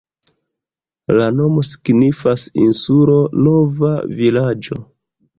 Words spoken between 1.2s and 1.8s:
nomo